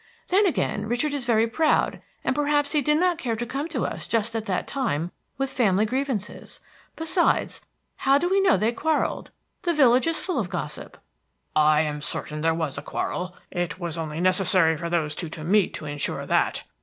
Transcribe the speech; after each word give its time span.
Then, 0.29 0.47
again, 0.47 0.87
Richard 0.87 1.13
is 1.13 1.25
very 1.25 1.45
proud, 1.45 2.01
and 2.23 2.35
perhaps 2.35 2.71
he 2.71 2.81
did 2.81 2.97
not 2.97 3.19
care 3.19 3.35
to 3.35 3.45
come 3.45 3.67
to 3.67 3.85
us 3.85 4.07
just 4.07 4.35
at 4.35 4.47
that 4.47 4.65
time 4.65 5.11
with 5.37 5.53
family 5.53 5.85
grievances. 5.85 6.59
Besides, 6.95 7.61
how 7.97 8.17
do 8.17 8.27
we 8.27 8.41
know 8.41 8.57
they 8.57 8.71
quarreled? 8.71 9.29
The 9.61 9.73
village 9.75 10.07
is 10.07 10.19
full 10.19 10.39
of 10.39 10.49
gossip." 10.49 10.97
"I 11.55 11.81
am 11.81 12.01
certain 12.01 12.41
there 12.41 12.51
was 12.55 12.79
a 12.79 12.81
quarrel; 12.81 13.35
it 13.51 13.77
was 13.77 13.95
only 13.95 14.19
necessary 14.19 14.75
for 14.75 14.89
those 14.89 15.13
two 15.13 15.29
to 15.29 15.43
meet 15.43 15.71
to 15.75 15.85
insure 15.85 16.25
that. 16.25 16.63